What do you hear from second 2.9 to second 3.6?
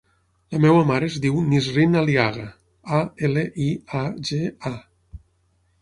a, ela,